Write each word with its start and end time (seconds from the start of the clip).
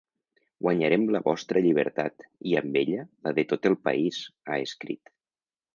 Guanyarem 0.67 1.03
la 1.15 1.21
vostra 1.27 1.63
llibertat, 1.67 2.27
i 2.53 2.57
amb 2.63 2.81
ella, 2.83 3.07
la 3.29 3.37
de 3.41 3.47
tot 3.53 3.73
el 3.73 3.79
país, 3.91 4.23
ha 4.53 4.63
escrit. 4.69 5.19